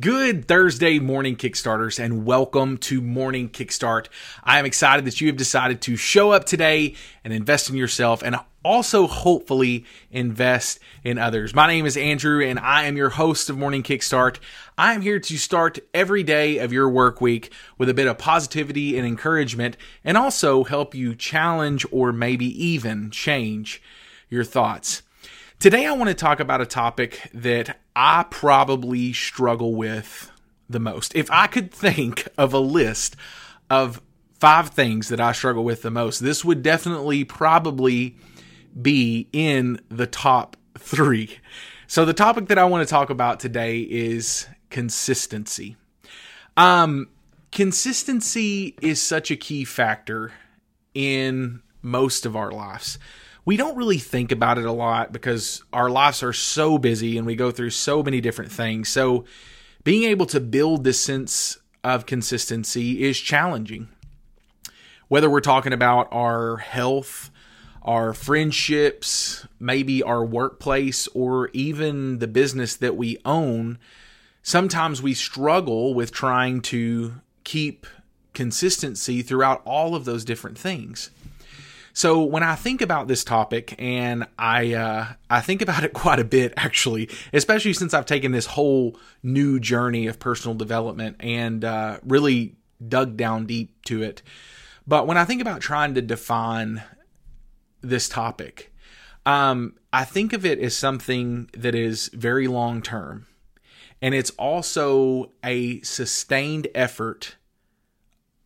Good 0.00 0.48
Thursday 0.48 0.98
morning, 1.00 1.36
Kickstarters, 1.36 2.02
and 2.02 2.24
welcome 2.24 2.78
to 2.78 3.02
Morning 3.02 3.50
Kickstart. 3.50 4.06
I 4.42 4.58
am 4.58 4.64
excited 4.64 5.04
that 5.04 5.20
you 5.20 5.26
have 5.26 5.36
decided 5.36 5.82
to 5.82 5.96
show 5.96 6.30
up 6.30 6.44
today 6.44 6.94
and 7.22 7.30
invest 7.30 7.68
in 7.68 7.76
yourself 7.76 8.22
and 8.22 8.36
also 8.64 9.06
hopefully 9.06 9.84
invest 10.10 10.78
in 11.04 11.18
others. 11.18 11.54
My 11.54 11.66
name 11.66 11.84
is 11.84 11.98
Andrew 11.98 12.42
and 12.42 12.58
I 12.58 12.84
am 12.84 12.96
your 12.96 13.10
host 13.10 13.50
of 13.50 13.58
Morning 13.58 13.82
Kickstart. 13.82 14.38
I 14.78 14.94
am 14.94 15.02
here 15.02 15.20
to 15.20 15.36
start 15.36 15.78
every 15.92 16.22
day 16.22 16.56
of 16.56 16.72
your 16.72 16.88
work 16.88 17.20
week 17.20 17.52
with 17.76 17.90
a 17.90 17.94
bit 17.94 18.06
of 18.06 18.16
positivity 18.16 18.96
and 18.96 19.06
encouragement 19.06 19.76
and 20.02 20.16
also 20.16 20.64
help 20.64 20.94
you 20.94 21.14
challenge 21.14 21.84
or 21.92 22.14
maybe 22.14 22.46
even 22.46 23.10
change 23.10 23.82
your 24.30 24.42
thoughts. 24.42 25.02
Today, 25.62 25.86
I 25.86 25.92
want 25.92 26.08
to 26.08 26.14
talk 26.14 26.40
about 26.40 26.60
a 26.60 26.66
topic 26.66 27.30
that 27.32 27.78
I 27.94 28.24
probably 28.28 29.12
struggle 29.12 29.76
with 29.76 30.32
the 30.68 30.80
most. 30.80 31.14
If 31.14 31.30
I 31.30 31.46
could 31.46 31.70
think 31.70 32.26
of 32.36 32.52
a 32.52 32.58
list 32.58 33.14
of 33.70 34.02
five 34.40 34.70
things 34.70 35.08
that 35.08 35.20
I 35.20 35.30
struggle 35.30 35.62
with 35.62 35.82
the 35.82 35.90
most, 35.92 36.18
this 36.18 36.44
would 36.44 36.64
definitely 36.64 37.22
probably 37.22 38.16
be 38.82 39.28
in 39.32 39.78
the 39.88 40.08
top 40.08 40.56
three. 40.76 41.38
So, 41.86 42.04
the 42.04 42.12
topic 42.12 42.48
that 42.48 42.58
I 42.58 42.64
want 42.64 42.84
to 42.84 42.90
talk 42.90 43.08
about 43.08 43.38
today 43.38 43.82
is 43.82 44.48
consistency. 44.68 45.76
Um, 46.56 47.08
consistency 47.52 48.74
is 48.82 49.00
such 49.00 49.30
a 49.30 49.36
key 49.36 49.64
factor 49.64 50.32
in 50.92 51.62
most 51.82 52.26
of 52.26 52.34
our 52.34 52.50
lives 52.50 52.98
we 53.44 53.56
don't 53.56 53.76
really 53.76 53.98
think 53.98 54.30
about 54.30 54.58
it 54.58 54.64
a 54.64 54.72
lot 54.72 55.12
because 55.12 55.62
our 55.72 55.90
lives 55.90 56.22
are 56.22 56.32
so 56.32 56.78
busy 56.78 57.18
and 57.18 57.26
we 57.26 57.34
go 57.34 57.50
through 57.50 57.70
so 57.70 58.02
many 58.02 58.20
different 58.20 58.52
things. 58.52 58.88
So 58.88 59.24
being 59.84 60.04
able 60.04 60.26
to 60.26 60.40
build 60.40 60.84
this 60.84 61.00
sense 61.00 61.58
of 61.82 62.06
consistency 62.06 63.02
is 63.02 63.18
challenging. 63.18 63.88
Whether 65.08 65.28
we're 65.28 65.40
talking 65.40 65.72
about 65.72 66.08
our 66.12 66.58
health, 66.58 67.30
our 67.82 68.14
friendships, 68.14 69.46
maybe 69.58 70.02
our 70.02 70.24
workplace, 70.24 71.08
or 71.08 71.50
even 71.52 72.20
the 72.20 72.28
business 72.28 72.76
that 72.76 72.96
we 72.96 73.18
own, 73.24 73.78
sometimes 74.42 75.02
we 75.02 75.14
struggle 75.14 75.94
with 75.94 76.12
trying 76.12 76.60
to 76.62 77.14
keep 77.42 77.86
consistency 78.34 79.20
throughout 79.20 79.60
all 79.64 79.94
of 79.96 80.04
those 80.04 80.24
different 80.24 80.56
things. 80.56 81.10
So 81.94 82.22
when 82.22 82.42
I 82.42 82.54
think 82.54 82.80
about 82.80 83.06
this 83.06 83.22
topic, 83.22 83.74
and 83.78 84.26
I 84.38 84.74
uh, 84.74 85.06
I 85.28 85.40
think 85.40 85.60
about 85.60 85.84
it 85.84 85.92
quite 85.92 86.18
a 86.18 86.24
bit 86.24 86.54
actually, 86.56 87.10
especially 87.32 87.72
since 87.72 87.94
I've 87.94 88.06
taken 88.06 88.32
this 88.32 88.46
whole 88.46 88.96
new 89.22 89.60
journey 89.60 90.06
of 90.06 90.18
personal 90.18 90.54
development 90.54 91.16
and 91.20 91.64
uh, 91.64 91.98
really 92.02 92.56
dug 92.86 93.16
down 93.16 93.46
deep 93.46 93.82
to 93.84 94.02
it. 94.02 94.22
But 94.86 95.06
when 95.06 95.16
I 95.16 95.24
think 95.24 95.40
about 95.40 95.60
trying 95.60 95.94
to 95.94 96.02
define 96.02 96.82
this 97.82 98.08
topic, 98.08 98.72
um, 99.26 99.74
I 99.92 100.04
think 100.04 100.32
of 100.32 100.44
it 100.44 100.58
as 100.58 100.76
something 100.76 101.50
that 101.52 101.74
is 101.74 102.08
very 102.14 102.48
long 102.48 102.80
term, 102.80 103.26
and 104.00 104.14
it's 104.14 104.30
also 104.30 105.32
a 105.44 105.82
sustained 105.82 106.68
effort 106.74 107.36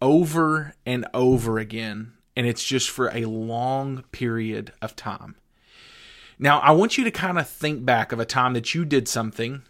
over 0.02 0.74
and 0.84 1.06
over 1.14 1.58
again 1.58 2.15
and 2.36 2.46
it's 2.46 2.62
just 2.62 2.90
for 2.90 3.08
a 3.08 3.24
long 3.24 4.04
period 4.12 4.72
of 4.82 4.94
time. 4.94 5.36
Now, 6.38 6.60
I 6.60 6.72
want 6.72 6.98
you 6.98 7.04
to 7.04 7.10
kind 7.10 7.38
of 7.38 7.48
think 7.48 7.84
back 7.84 8.12
of 8.12 8.20
a 8.20 8.26
time 8.26 8.52
that 8.52 8.74
you 8.74 8.84
did 8.84 9.08
something 9.08 9.62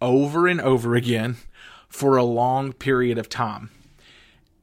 over 0.00 0.46
and 0.46 0.60
over 0.60 0.94
again 0.94 1.36
for 1.88 2.16
a 2.16 2.22
long 2.22 2.72
period 2.72 3.18
of 3.18 3.28
time. 3.28 3.70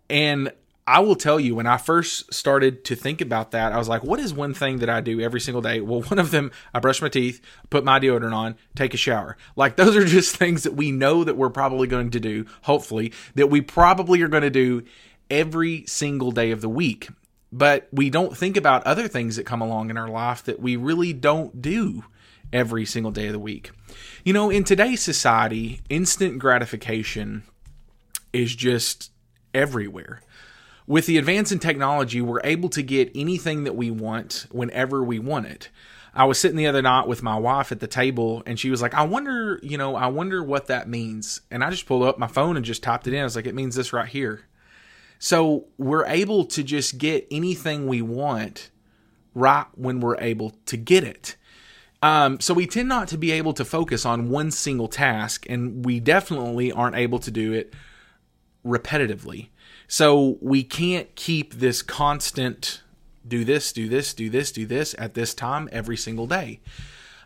And 0.09 0.53
I 0.87 0.99
will 0.99 1.15
tell 1.15 1.39
you, 1.39 1.55
when 1.55 1.65
I 1.65 1.77
first 1.77 2.33
started 2.33 2.85
to 2.85 2.95
think 2.95 3.19
about 3.19 3.51
that, 3.51 3.73
I 3.73 3.77
was 3.77 3.89
like, 3.89 4.03
what 4.03 4.19
is 4.19 4.33
one 4.33 4.53
thing 4.53 4.77
that 4.77 4.89
I 4.89 5.01
do 5.01 5.19
every 5.19 5.41
single 5.41 5.61
day? 5.61 5.81
Well, 5.81 6.03
one 6.03 6.19
of 6.19 6.31
them, 6.31 6.51
I 6.73 6.79
brush 6.79 7.01
my 7.01 7.09
teeth, 7.09 7.41
put 7.69 7.83
my 7.83 7.99
deodorant 7.99 8.33
on, 8.33 8.55
take 8.75 8.93
a 8.93 8.97
shower. 8.97 9.35
Like, 9.55 9.75
those 9.75 9.95
are 9.95 10.05
just 10.05 10.35
things 10.37 10.63
that 10.63 10.75
we 10.75 10.91
know 10.91 11.23
that 11.23 11.35
we're 11.35 11.49
probably 11.49 11.87
going 11.87 12.11
to 12.11 12.19
do, 12.19 12.45
hopefully, 12.61 13.11
that 13.33 13.49
we 13.49 13.61
probably 13.61 14.21
are 14.21 14.27
going 14.27 14.43
to 14.43 14.49
do 14.49 14.83
every 15.29 15.85
single 15.87 16.31
day 16.31 16.51
of 16.51 16.61
the 16.61 16.69
week 16.69 17.09
but 17.55 17.87
we 17.89 18.09
don't 18.09 18.35
think 18.35 18.57
about 18.57 18.85
other 18.85 19.07
things 19.07 19.37
that 19.37 19.45
come 19.45 19.61
along 19.61 19.89
in 19.89 19.95
our 19.95 20.09
life 20.09 20.43
that 20.43 20.59
we 20.59 20.75
really 20.75 21.13
don't 21.13 21.61
do 21.61 22.03
every 22.51 22.85
single 22.85 23.13
day 23.13 23.27
of 23.27 23.31
the 23.31 23.39
week. 23.39 23.71
You 24.25 24.33
know, 24.33 24.49
in 24.49 24.65
today's 24.65 25.01
society, 25.01 25.79
instant 25.87 26.37
gratification 26.37 27.43
is 28.33 28.53
just 28.53 29.09
everywhere. 29.53 30.21
With 30.85 31.05
the 31.05 31.17
advance 31.17 31.53
in 31.53 31.59
technology, 31.59 32.21
we're 32.21 32.41
able 32.43 32.67
to 32.69 32.81
get 32.81 33.09
anything 33.15 33.63
that 33.63 33.77
we 33.77 33.89
want 33.89 34.47
whenever 34.51 35.01
we 35.01 35.17
want 35.17 35.45
it. 35.45 35.69
I 36.13 36.25
was 36.25 36.37
sitting 36.37 36.57
the 36.57 36.67
other 36.67 36.81
night 36.81 37.07
with 37.07 37.23
my 37.23 37.37
wife 37.37 37.71
at 37.71 37.79
the 37.79 37.87
table 37.87 38.43
and 38.45 38.59
she 38.59 38.69
was 38.69 38.81
like, 38.81 38.93
I 38.93 39.03
wonder, 39.03 39.61
you 39.63 39.77
know, 39.77 39.95
I 39.95 40.07
wonder 40.07 40.43
what 40.43 40.67
that 40.67 40.89
means. 40.89 41.39
And 41.49 41.63
I 41.63 41.69
just 41.69 41.85
pulled 41.85 42.03
up 42.03 42.19
my 42.19 42.27
phone 42.27 42.57
and 42.57 42.65
just 42.65 42.83
typed 42.83 43.07
it 43.07 43.13
in. 43.13 43.21
I 43.21 43.23
was 43.23 43.37
like, 43.37 43.47
it 43.47 43.55
means 43.55 43.75
this 43.75 43.93
right 43.93 44.09
here. 44.09 44.41
So 45.19 45.65
we're 45.77 46.05
able 46.05 46.45
to 46.45 46.63
just 46.63 46.97
get 46.97 47.27
anything 47.31 47.87
we 47.87 48.01
want 48.01 48.69
right 49.33 49.65
when 49.75 49.99
we're 49.99 50.17
able 50.17 50.51
to 50.65 50.77
get 50.77 51.03
it. 51.03 51.35
Um, 52.01 52.39
so 52.39 52.53
we 52.53 52.67
tend 52.67 52.87
not 52.87 53.07
to 53.09 53.17
be 53.17 53.31
able 53.31 53.53
to 53.53 53.65
focus 53.65 54.05
on 54.05 54.29
one 54.29 54.51
single 54.51 54.87
task, 54.87 55.45
and 55.49 55.83
we 55.83 55.99
definitely 55.99 56.71
aren't 56.71 56.95
able 56.95 57.19
to 57.19 57.31
do 57.31 57.53
it 57.53 57.73
repetitively. 58.65 59.49
So 59.87 60.37
we 60.41 60.63
can't 60.63 61.13
keep 61.15 61.55
this 61.55 61.81
constant 61.81 62.81
do 63.27 63.43
this, 63.43 63.73
do 63.73 63.89
this, 63.89 64.13
do 64.13 64.29
this, 64.29 64.51
do 64.51 64.65
this 64.65 64.95
at 64.97 65.13
this 65.15 65.33
time 65.33 65.67
every 65.71 65.97
single 65.97 66.27
day. 66.27 66.59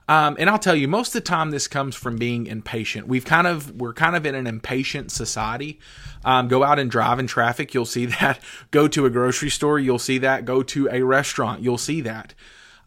Um, 0.09 0.37
and 0.39 0.49
I'll 0.49 0.57
tell 0.57 0.75
you, 0.75 0.87
most 0.87 1.09
of 1.09 1.13
the 1.13 1.29
time 1.29 1.51
this 1.51 1.67
comes 1.67 1.95
from 1.95 2.17
being 2.17 2.47
impatient. 2.47 3.07
We've 3.07 3.23
kind 3.23 3.45
of 3.45 3.79
we're 3.79 3.93
kind 3.93 4.15
of 4.15 4.25
in 4.25 4.33
an 4.33 4.47
impatient 4.47 5.11
society. 5.11 5.79
Um, 6.25 6.47
go 6.47 6.63
out 6.63 6.79
and 6.79 6.89
drive 6.89 7.19
in 7.19 7.27
traffic, 7.27 7.75
you'll 7.75 7.85
see 7.85 8.05
that. 8.19 8.39
Go 8.71 8.87
to 8.87 9.05
a 9.05 9.11
grocery 9.11 9.51
store, 9.51 9.77
you'll 9.77 9.99
see 9.99 10.17
that. 10.17 10.45
Go 10.45 10.63
to 10.63 10.89
a 10.91 11.03
restaurant, 11.03 11.61
you'll 11.61 11.77
see 11.77 12.01
that. 12.01 12.33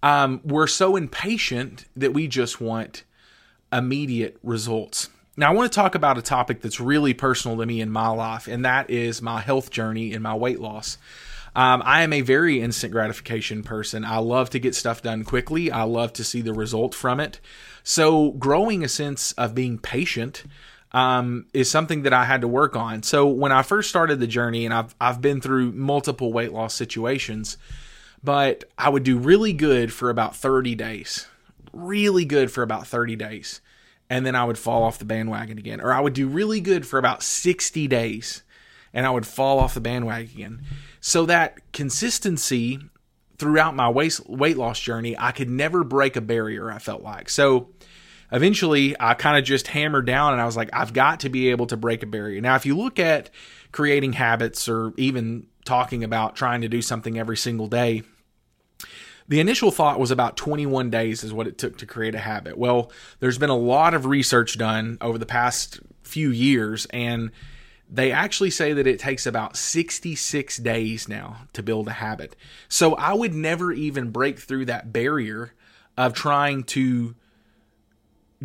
Um, 0.03 0.41
we're 0.45 0.67
so 0.67 0.97
impatient 0.97 1.85
that 1.95 2.13
we 2.13 2.27
just 2.27 2.61
want 2.61 3.05
immediate 3.73 4.37
results. 4.43 5.09
Now, 5.37 5.51
I 5.51 5.55
want 5.55 5.71
to 5.73 5.77
talk 5.77 5.95
about 5.95 6.19
a 6.19 6.23
topic 6.23 6.61
that's 6.61 6.81
really 6.81 7.15
personal 7.15 7.57
to 7.57 7.65
me 7.65 7.81
in 7.81 7.91
my 7.91 8.09
life, 8.09 8.49
and 8.49 8.65
that 8.65 8.91
is 8.91 9.23
my 9.23 9.41
health 9.41 9.71
journey 9.71 10.13
and 10.13 10.25
my 10.25 10.35
weight 10.35 10.61
loss. 10.61 10.99
Um, 11.55 11.83
I 11.85 12.03
am 12.03 12.13
a 12.13 12.23
very 12.23 12.61
instant 12.61 12.93
gratification 12.93 13.63
person. 13.63 14.05
I 14.05 14.19
love 14.19 14.51
to 14.51 14.59
get 14.59 14.75
stuff 14.75 15.03
done 15.03 15.25
quickly. 15.25 15.71
I 15.71 15.83
love 15.83 16.13
to 16.15 16.25
see 16.25 16.41
the 16.41 16.55
result 16.55 16.95
from 16.95 17.21
it. 17.21 17.41
So, 17.83 18.31
growing 18.33 18.83
a 18.83 18.89
sense 18.89 19.33
of 19.33 19.55
being 19.55 19.79
patient 19.79 20.45
um, 20.93 21.47
is 21.53 21.71
something 21.71 22.03
that 22.03 22.13
I 22.13 22.25
had 22.25 22.41
to 22.41 22.49
work 22.49 22.75
on. 22.75 23.03
So, 23.03 23.27
when 23.27 23.53
I 23.53 23.63
first 23.63 23.91
started 23.91 24.19
the 24.19 24.27
journey, 24.27 24.65
and 24.65 24.73
I've 24.73 24.95
I've 25.01 25.21
been 25.21 25.41
through 25.41 25.73
multiple 25.73 26.33
weight 26.33 26.53
loss 26.53 26.75
situations, 26.75 27.59
but 28.25 28.65
I 28.79 28.89
would 28.89 29.03
do 29.03 29.19
really 29.19 29.53
good 29.53 29.93
for 29.93 30.09
about 30.09 30.35
30 30.35 30.75
days, 30.75 31.27
really 31.73 32.25
good 32.25 32.51
for 32.51 32.63
about 32.63 32.87
30 32.87 33.17
days, 33.17 33.61
and 34.09 34.25
then 34.25 34.35
I 34.35 34.45
would 34.45 34.59
fall 34.59 34.85
off 34.85 34.99
the 34.99 35.05
bandwagon 35.05 35.59
again, 35.59 35.83
or 35.83 35.93
I 35.93 36.01
would 36.01 36.15
do 36.15 36.29
really 36.29 36.63
good 36.63 36.87
for 36.87 36.99
about 36.99 37.23
60 37.23 37.89
days, 37.89 38.43
and 38.95 39.07
I 39.07 39.11
would 39.11 39.27
fall 39.27 39.59
off 39.59 39.75
the 39.75 39.81
bandwagon 39.81 40.31
again. 40.31 40.63
So 41.01 41.27
that 41.27 41.73
consistency 41.73 42.79
throughout 43.39 43.75
my 43.75 43.89
weight, 43.89 44.21
weight 44.27 44.57
loss 44.57 44.79
journey, 44.79 45.17
I 45.19 45.33
could 45.33 45.51
never 45.51 45.83
break 45.85 46.17
a 46.17 46.21
barrier, 46.21 46.71
I 46.71 46.79
felt 46.79 47.03
like. 47.03 47.29
So 47.29 47.71
eventually 48.31 48.95
I 49.01 49.15
kind 49.15 49.37
of 49.37 49.45
just 49.45 49.67
hammered 49.67 50.07
down 50.07 50.33
and 50.33 50.41
I 50.41 50.47
was 50.47 50.57
like, 50.57 50.71
I've 50.73 50.93
got 50.93 51.21
to 51.21 51.29
be 51.29 51.51
able 51.51 51.67
to 51.67 51.77
break 51.77 52.03
a 52.03 52.07
barrier. 52.07 52.41
Now, 52.41 52.55
if 52.57 52.67
you 52.67 52.77
look 52.77 52.99
at 52.99 53.31
creating 53.73 54.13
habits 54.13 54.69
or 54.69 54.93
even 54.97 55.47
talking 55.65 56.05
about 56.05 56.37
trying 56.37 56.61
to 56.61 56.69
do 56.69 56.83
something 56.83 57.19
every 57.19 57.37
single 57.37 57.67
day, 57.67 58.03
the 59.29 59.41
initial 59.41 59.71
thought 59.71 60.01
was 60.01 60.11
about 60.11 60.37
21 60.37 60.91
days 60.91 61.25
is 61.25 61.33
what 61.33 61.47
it 61.47 61.57
took 61.59 61.79
to 61.79 61.87
create 61.87 62.15
a 62.15 62.19
habit. 62.19 62.59
Well, 62.59 62.91
there's 63.21 63.39
been 63.39 63.51
a 63.51 63.57
lot 63.57 63.95
of 63.95 64.07
research 64.07 64.59
done 64.59 64.99
over 65.01 65.17
the 65.17 65.27
past 65.27 65.81
few 66.03 66.31
years, 66.31 66.87
and 66.87 67.31
they 67.93 68.11
actually 68.11 68.49
say 68.49 68.73
that 68.73 68.87
it 68.87 68.99
takes 68.99 69.27
about 69.27 69.55
66 69.55 70.57
days 70.57 71.09
now 71.09 71.43
to 71.53 71.63
build 71.63 71.89
a 71.89 71.93
habit. 71.93 72.35
So 72.67 72.95
I 72.95 73.13
would 73.13 73.35
never 73.35 73.71
even 73.71 74.11
break 74.11 74.39
through 74.39 74.65
that 74.65 74.95
barrier 74.95 75.53
of 75.99 76.15
trying 76.15 76.65
to 76.65 77.15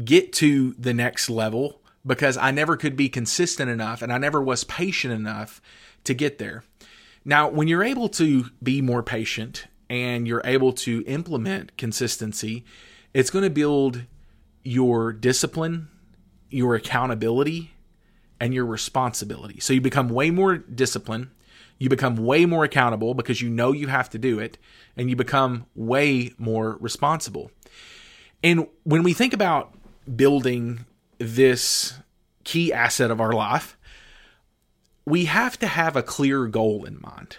get 0.04 0.34
to 0.34 0.74
the 0.78 0.94
next 0.94 1.30
level 1.30 1.80
because 2.06 2.36
I 2.36 2.52
never 2.52 2.76
could 2.76 2.98
be 2.98 3.08
consistent 3.08 3.70
enough 3.70 4.02
and 4.02 4.12
I 4.12 4.18
never 4.18 4.42
was 4.42 4.66
patient 4.66 5.14
enough 5.14 5.62
to 6.04 6.14
get 6.14 6.40
there. 6.40 6.66
Now, 7.24 7.48
when 7.48 7.70
you're 7.70 7.84
able 7.84 8.10
to 8.10 8.48
be 8.62 8.82
more 8.82 9.02
patient 9.02 9.68
and 9.90 10.28
you're 10.28 10.42
able 10.44 10.74
to 10.74 11.06
implement 11.08 11.78
consistency, 11.78 12.66
it's 13.14 13.30
going 13.30 13.44
to 13.44 13.50
build 13.50 14.04
your 14.64 15.14
discipline, 15.14 15.88
your 16.50 16.76
accountability, 16.76 17.72
and 18.40 18.54
your 18.54 18.66
responsibility. 18.66 19.60
So 19.60 19.74
you 19.74 19.82
become 19.82 20.10
way 20.10 20.30
more 20.30 20.58
disciplined, 20.58 21.30
you 21.78 21.90
become 21.90 22.16
way 22.16 22.46
more 22.46 22.64
accountable 22.64 23.14
because 23.14 23.42
you 23.42 23.50
know 23.50 23.72
you 23.72 23.88
have 23.88 24.10
to 24.12 24.18
do 24.18 24.40
it, 24.40 24.58
and 24.96 25.10
you 25.10 25.16
become 25.16 25.66
way 25.76 26.34
more 26.38 26.78
responsible. 26.80 27.52
And 28.44 28.68
when 28.84 29.04
we 29.04 29.14
think 29.14 29.34
about 29.34 29.74
building 30.16 30.86
this 31.18 31.94
key 32.44 32.72
asset 32.72 33.12
of 33.12 33.20
our 33.20 33.34
life, 33.34 33.78
we 35.06 35.26
have 35.26 35.58
to 35.60 35.68
have 35.68 35.96
a 35.96 36.04
clear 36.04 36.48
goal 36.48 36.86
in 36.86 37.00
mind. 37.02 37.38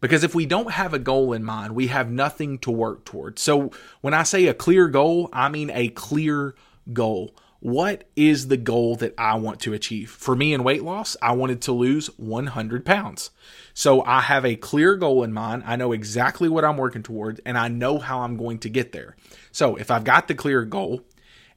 Because 0.00 0.22
if 0.22 0.34
we 0.34 0.46
don't 0.46 0.72
have 0.72 0.94
a 0.94 0.98
goal 0.98 1.32
in 1.32 1.42
mind, 1.42 1.74
we 1.74 1.88
have 1.88 2.10
nothing 2.10 2.58
to 2.60 2.70
work 2.70 3.04
towards. 3.04 3.42
So 3.42 3.72
when 4.00 4.14
I 4.14 4.22
say 4.22 4.46
a 4.46 4.54
clear 4.54 4.88
goal, 4.88 5.28
I 5.32 5.48
mean 5.48 5.70
a 5.70 5.88
clear 5.88 6.54
goal. 6.92 7.34
What 7.60 8.04
is 8.14 8.48
the 8.48 8.56
goal 8.56 8.94
that 8.96 9.14
I 9.18 9.34
want 9.34 9.58
to 9.60 9.72
achieve? 9.72 10.10
For 10.10 10.36
me 10.36 10.52
in 10.52 10.62
weight 10.62 10.84
loss, 10.84 11.16
I 11.20 11.32
wanted 11.32 11.60
to 11.62 11.72
lose 11.72 12.06
100 12.16 12.84
pounds. 12.86 13.30
So 13.74 14.04
I 14.04 14.20
have 14.20 14.44
a 14.44 14.54
clear 14.54 14.94
goal 14.94 15.24
in 15.24 15.32
mind. 15.32 15.64
I 15.66 15.74
know 15.74 15.92
exactly 15.92 16.48
what 16.48 16.64
I'm 16.64 16.76
working 16.76 17.02
towards 17.02 17.40
and 17.44 17.58
I 17.58 17.66
know 17.66 17.98
how 17.98 18.20
I'm 18.20 18.36
going 18.36 18.58
to 18.60 18.68
get 18.68 18.92
there. 18.92 19.16
So 19.50 19.74
if 19.74 19.90
I've 19.90 20.04
got 20.04 20.28
the 20.28 20.34
clear 20.34 20.64
goal 20.64 21.02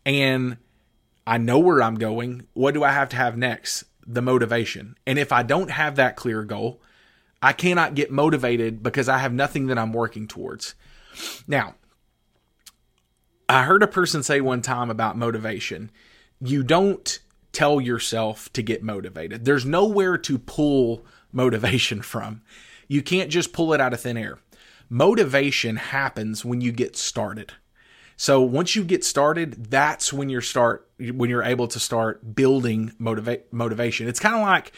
and 0.03 0.57
I 1.27 1.37
know 1.37 1.59
where 1.59 1.83
I'm 1.83 1.95
going, 1.95 2.47
what 2.53 2.73
do 2.73 2.83
I 2.83 2.91
have 2.91 3.09
to 3.09 3.15
have 3.15 3.37
next? 3.37 3.83
The 4.07 4.23
motivation. 4.23 4.97
And 5.05 5.19
if 5.19 5.31
I 5.31 5.43
don't 5.43 5.69
have 5.69 5.97
that 5.97 6.15
clear 6.15 6.43
goal, 6.43 6.81
I 7.43 7.53
cannot 7.53 7.93
get 7.93 8.11
motivated 8.11 8.81
because 8.81 9.07
I 9.07 9.19
have 9.19 9.33
nothing 9.33 9.67
that 9.67 9.77
I'm 9.77 9.93
working 9.93 10.27
towards. 10.27 10.73
Now, 11.47 11.75
I 13.51 13.63
heard 13.63 13.83
a 13.83 13.87
person 13.87 14.23
say 14.23 14.39
one 14.39 14.61
time 14.61 14.89
about 14.89 15.17
motivation 15.17 15.91
you 16.43 16.63
don't 16.63 17.19
tell 17.51 17.79
yourself 17.79 18.51
to 18.53 18.63
get 18.63 18.81
motivated, 18.81 19.45
there's 19.45 19.65
nowhere 19.65 20.17
to 20.17 20.39
pull 20.39 21.05
motivation 21.31 22.01
from. 22.13 22.41
You 22.87 23.01
can't 23.01 23.29
just 23.29 23.53
pull 23.53 23.73
it 23.73 23.81
out 23.81 23.93
of 23.93 24.01
thin 24.01 24.17
air. 24.17 24.39
Motivation 24.89 25.75
happens 25.75 26.43
when 26.43 26.61
you 26.61 26.71
get 26.71 26.95
started. 26.95 27.53
So 28.17 28.41
once 28.41 28.75
you 28.75 28.83
get 28.83 29.03
started, 29.03 29.65
that's 29.69 30.13
when 30.13 30.29
you're 30.29 30.41
start 30.41 30.89
when 30.97 31.29
you're 31.29 31.43
able 31.43 31.67
to 31.67 31.79
start 31.79 32.35
building 32.35 32.93
motivate 32.99 33.51
motivation. 33.51 34.07
It's 34.07 34.19
kind 34.19 34.35
of 34.35 34.41
like 34.41 34.71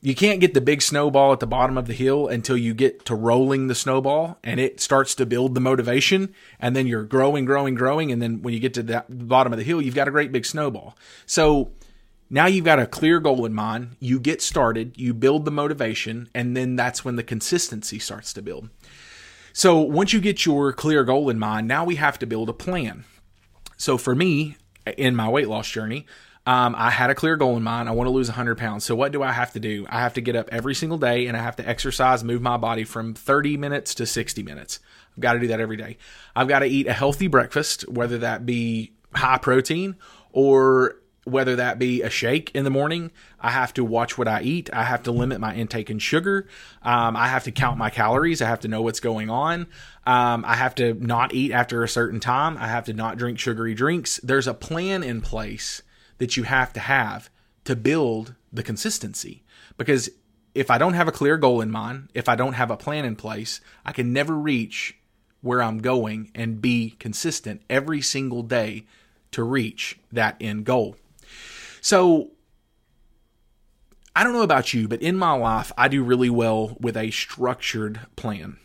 you 0.00 0.14
can't 0.14 0.40
get 0.40 0.54
the 0.54 0.60
big 0.60 0.82
snowball 0.82 1.32
at 1.32 1.40
the 1.40 1.46
bottom 1.46 1.78
of 1.78 1.86
the 1.86 1.94
hill 1.94 2.28
until 2.28 2.56
you 2.56 2.74
get 2.74 3.04
to 3.06 3.14
rolling 3.14 3.66
the 3.66 3.74
snowball 3.74 4.38
and 4.44 4.60
it 4.60 4.80
starts 4.80 5.14
to 5.16 5.26
build 5.26 5.54
the 5.54 5.60
motivation. 5.60 6.34
And 6.60 6.76
then 6.76 6.86
you're 6.86 7.04
growing 7.04 7.44
growing 7.44 7.74
growing. 7.74 8.12
And 8.12 8.20
then 8.20 8.42
when 8.42 8.54
you 8.54 8.60
get 8.60 8.74
to 8.74 8.82
the 8.82 9.04
bottom 9.08 9.52
of 9.52 9.58
the 9.58 9.64
hill 9.64 9.80
you've 9.80 9.94
got 9.94 10.08
a 10.08 10.12
great 10.12 10.32
big 10.32 10.46
snowball. 10.46 10.96
So 11.24 11.72
now 12.28 12.46
you've 12.46 12.64
got 12.64 12.78
a 12.78 12.86
clear 12.86 13.20
goal 13.20 13.46
in 13.46 13.54
mind. 13.54 13.96
You 13.98 14.20
get 14.20 14.42
started 14.42 14.92
you 14.96 15.14
build 15.14 15.44
the 15.44 15.50
motivation 15.50 16.28
and 16.34 16.56
then 16.56 16.76
that's 16.76 17.04
when 17.04 17.16
the 17.16 17.22
consistency 17.22 17.98
starts 17.98 18.32
to 18.34 18.42
build. 18.42 18.68
So 19.52 19.80
once 19.80 20.12
you 20.12 20.20
get 20.20 20.44
your 20.44 20.72
clear 20.72 21.04
goal 21.04 21.30
in 21.30 21.38
mind 21.38 21.68
now 21.68 21.84
we 21.84 21.96
have 21.96 22.18
to 22.18 22.26
build 22.26 22.48
a 22.48 22.54
plan. 22.54 23.04
So 23.76 23.96
for 23.96 24.14
me 24.14 24.56
in 24.96 25.16
my 25.16 25.28
weight 25.28 25.48
loss 25.48 25.68
journey 25.68 26.06
um, 26.46 26.76
I 26.78 26.90
had 26.90 27.10
a 27.10 27.14
clear 27.14 27.36
goal 27.36 27.56
in 27.56 27.64
mind. 27.64 27.88
I 27.88 27.92
want 27.92 28.06
to 28.06 28.12
lose 28.12 28.28
100 28.28 28.56
pounds. 28.56 28.84
So, 28.84 28.94
what 28.94 29.10
do 29.10 29.22
I 29.22 29.32
have 29.32 29.52
to 29.54 29.60
do? 29.60 29.84
I 29.90 30.00
have 30.00 30.14
to 30.14 30.20
get 30.20 30.36
up 30.36 30.48
every 30.52 30.74
single 30.74 30.96
day 30.96 31.26
and 31.26 31.36
I 31.36 31.42
have 31.42 31.56
to 31.56 31.68
exercise, 31.68 32.22
move 32.22 32.40
my 32.40 32.56
body 32.56 32.84
from 32.84 33.14
30 33.14 33.56
minutes 33.56 33.94
to 33.96 34.06
60 34.06 34.44
minutes. 34.44 34.78
I've 35.16 35.20
got 35.20 35.32
to 35.32 35.40
do 35.40 35.48
that 35.48 35.60
every 35.60 35.76
day. 35.76 35.98
I've 36.36 36.46
got 36.46 36.60
to 36.60 36.66
eat 36.66 36.86
a 36.86 36.92
healthy 36.92 37.26
breakfast, 37.26 37.88
whether 37.88 38.18
that 38.18 38.46
be 38.46 38.92
high 39.12 39.38
protein 39.38 39.96
or 40.30 40.96
whether 41.24 41.56
that 41.56 41.80
be 41.80 42.02
a 42.02 42.10
shake 42.10 42.52
in 42.54 42.62
the 42.62 42.70
morning. 42.70 43.10
I 43.40 43.50
have 43.50 43.74
to 43.74 43.84
watch 43.84 44.16
what 44.16 44.28
I 44.28 44.42
eat. 44.42 44.70
I 44.72 44.84
have 44.84 45.02
to 45.04 45.10
limit 45.10 45.40
my 45.40 45.52
intake 45.52 45.90
in 45.90 45.98
sugar. 45.98 46.46
Um, 46.82 47.16
I 47.16 47.26
have 47.26 47.42
to 47.44 47.50
count 47.50 47.76
my 47.76 47.90
calories. 47.90 48.40
I 48.40 48.46
have 48.46 48.60
to 48.60 48.68
know 48.68 48.82
what's 48.82 49.00
going 49.00 49.30
on. 49.30 49.66
Um, 50.06 50.44
I 50.46 50.54
have 50.54 50.76
to 50.76 50.94
not 50.94 51.34
eat 51.34 51.50
after 51.50 51.82
a 51.82 51.88
certain 51.88 52.20
time. 52.20 52.56
I 52.56 52.68
have 52.68 52.84
to 52.84 52.92
not 52.92 53.18
drink 53.18 53.40
sugary 53.40 53.74
drinks. 53.74 54.20
There's 54.22 54.46
a 54.46 54.54
plan 54.54 55.02
in 55.02 55.20
place 55.20 55.82
that 56.18 56.36
you 56.36 56.44
have 56.44 56.72
to 56.74 56.80
have 56.80 57.30
to 57.64 57.76
build 57.76 58.34
the 58.52 58.62
consistency. 58.62 59.42
Because 59.76 60.10
if 60.54 60.70
I 60.70 60.78
don't 60.78 60.94
have 60.94 61.08
a 61.08 61.12
clear 61.12 61.36
goal 61.36 61.60
in 61.60 61.70
mind, 61.70 62.08
if 62.14 62.28
I 62.28 62.36
don't 62.36 62.54
have 62.54 62.70
a 62.70 62.76
plan 62.76 63.04
in 63.04 63.16
place, 63.16 63.60
I 63.84 63.92
can 63.92 64.12
never 64.12 64.34
reach 64.34 64.96
where 65.42 65.62
I'm 65.62 65.78
going 65.78 66.30
and 66.34 66.62
be 66.62 66.96
consistent 66.98 67.62
every 67.68 68.00
single 68.00 68.42
day 68.42 68.86
to 69.32 69.42
reach 69.42 69.98
that 70.10 70.36
end 70.40 70.64
goal. 70.64 70.96
So, 71.80 72.30
I 74.14 74.24
don't 74.24 74.32
know 74.32 74.42
about 74.42 74.72
you, 74.72 74.88
but 74.88 75.02
in 75.02 75.16
my 75.16 75.32
life, 75.32 75.70
I 75.76 75.88
do 75.88 76.02
really 76.02 76.30
well 76.30 76.76
with 76.80 76.96
a 76.96 77.10
structured 77.10 78.00
plan 78.16 78.56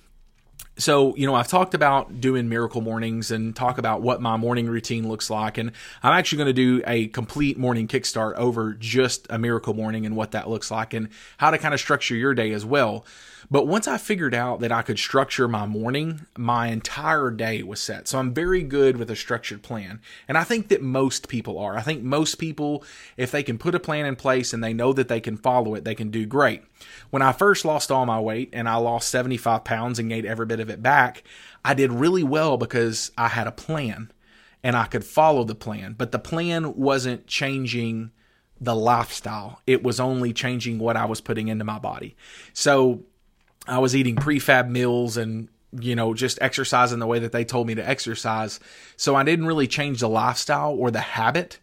so 0.81 1.16
you 1.16 1.28
know 1.28 1.36
i've 1.36 1.48
talked 1.48 1.74
about 1.74 2.19
doing 2.19 2.50
miracle 2.50 2.81
mornings 2.81 3.31
and 3.31 3.56
talk 3.56 3.78
about 3.78 4.01
what 4.01 4.22
my 4.22 4.38
morning 4.38 4.68
routine 4.68 5.07
looks 5.07 5.30
like. 5.30 5.57
And 5.57 5.72
i'm 6.04 6.13
actually 6.13 6.38
going 6.38 6.48
to 6.48 6.54
do 6.54 6.83
a 6.88 7.07
complete 7.07 7.57
morning 7.57 7.88
kickstart 7.88 8.36
over 8.36 8.74
just 8.74 9.28
a 9.30 9.38
miracle 9.38 9.74
morning 9.74 10.06
and 10.06 10.16
what 10.16 10.31
that 10.31 10.50
looks 10.50 10.72
like 10.72 10.94
and 10.94 11.10
how 11.38 11.51
to 11.51 11.57
kind 11.57 11.74
of 11.74 11.80
structure 11.80 12.16
your 12.16 12.33
day 12.33 12.51
as 12.51 12.66
well 12.66 13.06
but 13.51 13.68
once 13.68 13.86
I 13.86 13.98
figured 13.98 14.33
out 14.33 14.62
that 14.62 14.71
I 14.71 14.81
could 14.81 14.98
structure 14.98 15.45
my 15.45 15.65
morning, 15.65 16.25
my 16.38 16.68
entire 16.68 17.30
day 17.30 17.62
was 17.63 17.81
set. 17.81 18.07
So 18.07 18.18
I'm 18.18 18.33
very 18.33 18.63
good 18.63 18.95
with 18.95 19.12
a 19.12 19.15
structured 19.15 19.62
plan. 19.62 20.00
And 20.30 20.38
I 20.38 20.45
think 20.45 20.69
that 20.69 20.81
most 20.81 21.27
people 21.27 21.59
are. 21.59 21.75
I 21.75 21.81
think 21.81 22.01
most 22.01 22.36
people, 22.36 22.86
if 23.18 23.30
they 23.30 23.44
can 23.44 23.57
put 23.57 23.75
a 23.75 23.80
plan 23.80 24.06
in 24.06 24.15
place 24.15 24.53
and 24.53 24.63
they 24.63 24.74
know 24.74 24.94
that 24.94 25.09
they 25.09 25.19
can 25.19 25.36
follow 25.36 25.75
it, 25.75 25.83
they 25.83 25.95
can 25.95 26.09
do 26.09 26.25
great. 26.25 26.63
When 27.09 27.21
I 27.21 27.33
first 27.33 27.65
lost 27.65 27.92
all 27.92 28.06
my 28.06 28.21
weight 28.21 28.51
and 28.53 28.69
I 28.69 28.75
lost 28.75 29.09
75 29.09 29.65
pounds 29.65 30.00
and 30.00 30.07
gained 30.07 30.25
every 30.25 30.45
bit 30.45 30.62
of 30.62 30.69
it 30.69 30.81
back, 30.81 31.21
I 31.65 31.74
did 31.74 31.92
really 31.92 32.24
well 32.24 32.56
because 32.56 33.12
I 33.18 33.27
had 33.27 33.47
a 33.47 33.51
plan 33.51 34.13
and 34.63 34.77
I 34.77 34.86
could 34.86 35.04
follow 35.04 35.44
the 35.44 35.56
plan. 35.56 35.95
But 35.97 36.13
the 36.13 36.19
plan 36.19 36.77
wasn't 36.77 37.27
changing 37.27 38.12
the 38.62 38.75
lifestyle. 38.75 39.59
It 39.68 39.83
was 39.83 40.00
only 40.00 40.31
changing 40.31 40.80
what 40.80 40.95
I 40.95 41.04
was 41.04 41.19
putting 41.19 41.50
into 41.50 41.65
my 41.65 41.80
body. 41.80 42.15
So 42.54 43.04
I 43.67 43.79
was 43.79 43.95
eating 43.95 44.15
prefab 44.15 44.69
meals 44.69 45.17
and 45.17 45.49
you 45.71 45.95
know 45.95 46.13
just 46.13 46.37
exercising 46.41 46.99
the 46.99 47.07
way 47.07 47.19
that 47.19 47.31
they 47.31 47.45
told 47.45 47.67
me 47.67 47.75
to 47.75 47.87
exercise. 47.87 48.59
So 48.97 49.15
I 49.15 49.23
didn't 49.23 49.45
really 49.45 49.67
change 49.67 49.99
the 49.99 50.09
lifestyle 50.09 50.73
or 50.73 50.91
the 50.91 50.99
habit. 50.99 51.59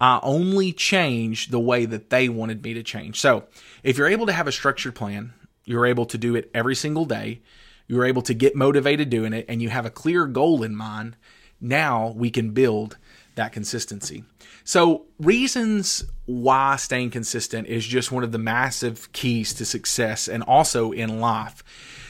I 0.00 0.18
only 0.22 0.72
changed 0.72 1.50
the 1.50 1.60
way 1.60 1.84
that 1.84 2.08
they 2.08 2.28
wanted 2.28 2.64
me 2.64 2.74
to 2.74 2.82
change. 2.82 3.20
So 3.20 3.44
if 3.82 3.98
you're 3.98 4.08
able 4.08 4.26
to 4.26 4.32
have 4.32 4.48
a 4.48 4.52
structured 4.52 4.94
plan, 4.94 5.34
you're 5.66 5.86
able 5.86 6.06
to 6.06 6.16
do 6.16 6.34
it 6.34 6.50
every 6.54 6.74
single 6.74 7.04
day. 7.04 7.42
You're 7.86 8.06
able 8.06 8.22
to 8.22 8.34
get 8.34 8.56
motivated 8.56 9.10
doing 9.10 9.32
it, 9.32 9.44
and 9.48 9.60
you 9.60 9.68
have 9.68 9.84
a 9.84 9.90
clear 9.90 10.26
goal 10.26 10.62
in 10.62 10.74
mind. 10.74 11.16
Now 11.60 12.14
we 12.16 12.30
can 12.30 12.52
build 12.52 12.96
that 13.40 13.52
consistency. 13.52 14.22
So, 14.64 15.06
reasons 15.18 16.04
why 16.26 16.76
staying 16.76 17.10
consistent 17.10 17.66
is 17.66 17.86
just 17.86 18.12
one 18.12 18.22
of 18.22 18.32
the 18.32 18.38
massive 18.38 19.10
keys 19.12 19.54
to 19.54 19.64
success 19.64 20.28
and 20.28 20.42
also 20.42 20.92
in 20.92 21.20
life. 21.20 21.64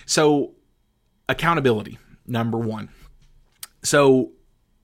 So, 0.06 0.52
accountability, 1.28 1.98
number 2.26 2.58
one. 2.58 2.88
So, 3.84 4.32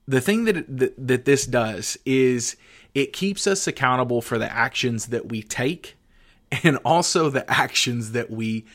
the 0.07 0.21
thing 0.21 0.45
that, 0.45 0.77
that, 0.77 1.07
that 1.07 1.25
this 1.25 1.45
does 1.45 1.97
is 2.05 2.55
it 2.95 3.11
keeps 3.11 3.45
us 3.45 3.67
accountable 3.67 4.21
for 4.21 4.37
the 4.37 4.51
actions 4.51 5.07
that 5.07 5.27
we 5.27 5.43
take 5.43 5.97
and 6.63 6.77
also 6.85 7.29
the 7.29 7.49
actions 7.51 8.13
that 8.13 8.31
we 8.31 8.65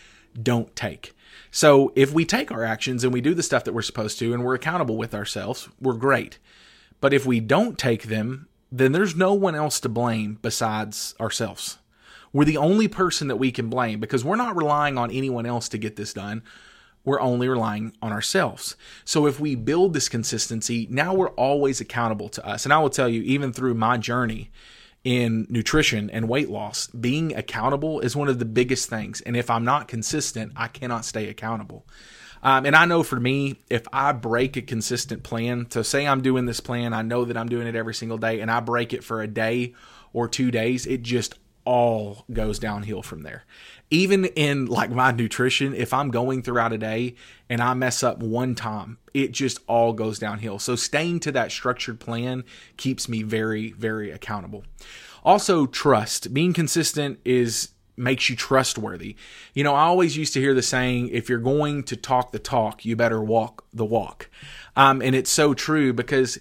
don't 0.40 0.76
take. 0.76 1.16
So, 1.50 1.90
if 1.96 2.12
we 2.12 2.26
take 2.26 2.52
our 2.52 2.64
actions 2.64 3.02
and 3.02 3.14
we 3.14 3.22
do 3.22 3.32
the 3.32 3.42
stuff 3.42 3.64
that 3.64 3.72
we're 3.72 3.80
supposed 3.80 4.18
to 4.18 4.34
and 4.34 4.44
we're 4.44 4.54
accountable 4.54 4.98
with 4.98 5.14
ourselves, 5.14 5.70
we're 5.80 5.94
great. 5.94 6.38
But 7.02 7.12
if 7.12 7.26
we 7.26 7.40
don't 7.40 7.76
take 7.76 8.04
them, 8.04 8.46
then 8.70 8.92
there's 8.92 9.16
no 9.16 9.34
one 9.34 9.56
else 9.56 9.80
to 9.80 9.88
blame 9.88 10.38
besides 10.40 11.16
ourselves. 11.20 11.78
We're 12.32 12.44
the 12.44 12.56
only 12.56 12.86
person 12.86 13.26
that 13.26 13.36
we 13.36 13.50
can 13.50 13.68
blame 13.68 13.98
because 13.98 14.24
we're 14.24 14.36
not 14.36 14.56
relying 14.56 14.96
on 14.96 15.10
anyone 15.10 15.44
else 15.44 15.68
to 15.70 15.78
get 15.78 15.96
this 15.96 16.14
done. 16.14 16.44
We're 17.04 17.20
only 17.20 17.48
relying 17.48 17.92
on 18.00 18.12
ourselves. 18.12 18.76
So 19.04 19.26
if 19.26 19.40
we 19.40 19.56
build 19.56 19.94
this 19.94 20.08
consistency, 20.08 20.86
now 20.90 21.12
we're 21.12 21.30
always 21.30 21.80
accountable 21.80 22.28
to 22.30 22.46
us. 22.46 22.64
And 22.64 22.72
I 22.72 22.78
will 22.78 22.88
tell 22.88 23.08
you, 23.08 23.20
even 23.22 23.52
through 23.52 23.74
my 23.74 23.98
journey 23.98 24.52
in 25.02 25.48
nutrition 25.50 26.08
and 26.08 26.28
weight 26.28 26.50
loss, 26.50 26.86
being 26.86 27.34
accountable 27.34 27.98
is 27.98 28.14
one 28.14 28.28
of 28.28 28.38
the 28.38 28.44
biggest 28.44 28.88
things. 28.88 29.20
And 29.22 29.36
if 29.36 29.50
I'm 29.50 29.64
not 29.64 29.88
consistent, 29.88 30.52
I 30.54 30.68
cannot 30.68 31.04
stay 31.04 31.28
accountable. 31.28 31.84
Um, 32.42 32.66
and 32.66 32.74
I 32.74 32.86
know 32.86 33.02
for 33.02 33.20
me, 33.20 33.60
if 33.70 33.82
I 33.92 34.12
break 34.12 34.56
a 34.56 34.62
consistent 34.62 35.22
plan, 35.22 35.66
to 35.66 35.84
say 35.84 36.06
I'm 36.06 36.22
doing 36.22 36.46
this 36.46 36.60
plan, 36.60 36.92
I 36.92 37.02
know 37.02 37.24
that 37.24 37.36
I'm 37.36 37.48
doing 37.48 37.66
it 37.66 37.76
every 37.76 37.94
single 37.94 38.18
day, 38.18 38.40
and 38.40 38.50
I 38.50 38.60
break 38.60 38.92
it 38.92 39.04
for 39.04 39.22
a 39.22 39.28
day 39.28 39.74
or 40.12 40.28
two 40.28 40.50
days, 40.50 40.86
it 40.86 41.02
just 41.02 41.34
all 41.64 42.24
goes 42.32 42.58
downhill 42.58 43.02
from 43.02 43.22
there. 43.22 43.44
Even 43.90 44.24
in 44.24 44.66
like 44.66 44.90
my 44.90 45.12
nutrition, 45.12 45.74
if 45.74 45.92
I'm 45.94 46.10
going 46.10 46.42
throughout 46.42 46.72
a 46.72 46.78
day 46.78 47.14
and 47.48 47.60
I 47.60 47.74
mess 47.74 48.02
up 48.02 48.18
one 48.18 48.54
time, 48.54 48.98
it 49.14 49.32
just 49.32 49.60
all 49.66 49.92
goes 49.92 50.18
downhill. 50.18 50.58
So 50.58 50.76
staying 50.76 51.20
to 51.20 51.32
that 51.32 51.52
structured 51.52 52.00
plan 52.00 52.44
keeps 52.76 53.08
me 53.08 53.22
very, 53.22 53.72
very 53.72 54.10
accountable. 54.10 54.64
Also, 55.24 55.66
trust. 55.66 56.34
Being 56.34 56.52
consistent 56.52 57.20
is 57.24 57.68
makes 57.96 58.30
you 58.30 58.36
trustworthy. 58.36 59.16
You 59.54 59.64
know, 59.64 59.74
I 59.74 59.82
always 59.82 60.16
used 60.16 60.32
to 60.34 60.40
hear 60.40 60.54
the 60.54 60.62
saying, 60.62 61.08
if 61.08 61.28
you're 61.28 61.38
going 61.38 61.82
to 61.84 61.96
talk 61.96 62.32
the 62.32 62.38
talk, 62.38 62.84
you 62.84 62.96
better 62.96 63.22
walk 63.22 63.64
the 63.72 63.84
walk. 63.84 64.30
Um, 64.76 65.02
and 65.02 65.14
it's 65.14 65.30
so 65.30 65.54
true 65.54 65.92
because 65.92 66.38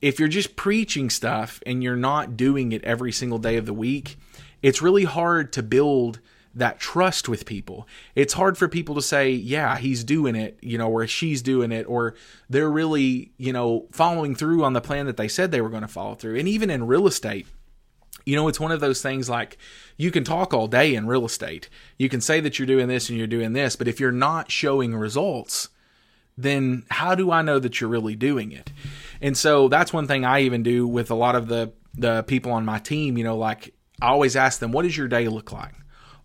if 0.00 0.18
you're 0.18 0.28
just 0.28 0.56
preaching 0.56 1.10
stuff 1.10 1.62
and 1.66 1.82
you're 1.82 1.96
not 1.96 2.36
doing 2.36 2.72
it 2.72 2.82
every 2.84 3.12
single 3.12 3.38
day 3.38 3.56
of 3.56 3.66
the 3.66 3.74
week, 3.74 4.18
it's 4.62 4.82
really 4.82 5.04
hard 5.04 5.52
to 5.52 5.62
build 5.62 6.20
that 6.54 6.80
trust 6.80 7.28
with 7.28 7.46
people. 7.46 7.86
It's 8.14 8.32
hard 8.32 8.58
for 8.58 8.68
people 8.68 8.96
to 8.96 9.02
say, 9.02 9.30
yeah, 9.30 9.76
he's 9.76 10.02
doing 10.02 10.34
it, 10.34 10.58
you 10.60 10.78
know, 10.78 10.90
or 10.90 11.06
she's 11.06 11.42
doing 11.42 11.70
it, 11.70 11.84
or 11.88 12.14
they're 12.48 12.70
really, 12.70 13.30
you 13.36 13.52
know, 13.52 13.86
following 13.92 14.34
through 14.34 14.64
on 14.64 14.72
the 14.72 14.80
plan 14.80 15.06
that 15.06 15.16
they 15.16 15.28
said 15.28 15.50
they 15.52 15.60
were 15.60 15.68
going 15.68 15.82
to 15.82 15.88
follow 15.88 16.16
through. 16.16 16.36
And 16.36 16.48
even 16.48 16.68
in 16.68 16.86
real 16.88 17.06
estate, 17.06 17.46
you 18.24 18.36
know, 18.36 18.48
it's 18.48 18.60
one 18.60 18.72
of 18.72 18.80
those 18.80 19.02
things 19.02 19.28
like 19.28 19.58
you 19.96 20.10
can 20.10 20.24
talk 20.24 20.52
all 20.54 20.66
day 20.66 20.94
in 20.94 21.06
real 21.06 21.24
estate. 21.24 21.68
You 21.98 22.08
can 22.08 22.20
say 22.20 22.40
that 22.40 22.58
you're 22.58 22.66
doing 22.66 22.88
this 22.88 23.08
and 23.08 23.18
you're 23.18 23.26
doing 23.26 23.52
this, 23.52 23.76
but 23.76 23.88
if 23.88 24.00
you're 24.00 24.12
not 24.12 24.50
showing 24.50 24.94
results, 24.94 25.68
then 26.36 26.84
how 26.90 27.14
do 27.14 27.30
I 27.30 27.42
know 27.42 27.58
that 27.58 27.80
you're 27.80 27.90
really 27.90 28.16
doing 28.16 28.52
it? 28.52 28.72
And 29.20 29.36
so 29.36 29.68
that's 29.68 29.92
one 29.92 30.06
thing 30.06 30.24
I 30.24 30.40
even 30.40 30.62
do 30.62 30.86
with 30.86 31.10
a 31.10 31.14
lot 31.14 31.34
of 31.34 31.48
the 31.48 31.72
the 31.94 32.22
people 32.22 32.52
on 32.52 32.64
my 32.64 32.78
team, 32.78 33.18
you 33.18 33.24
know, 33.24 33.36
like 33.36 33.74
I 34.00 34.08
always 34.08 34.36
ask 34.36 34.60
them, 34.60 34.72
what 34.72 34.82
does 34.82 34.96
your 34.96 35.08
day 35.08 35.28
look 35.28 35.52
like? 35.52 35.74